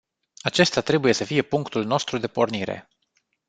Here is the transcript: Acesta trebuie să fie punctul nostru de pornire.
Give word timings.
Acesta 0.41 0.81
trebuie 0.81 1.13
să 1.13 1.23
fie 1.23 1.41
punctul 1.41 1.85
nostru 1.85 2.17
de 2.17 2.27
pornire. 2.27 2.89